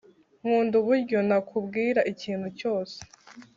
[0.39, 2.97] nkunda uburyo nakubwira ikintu cyose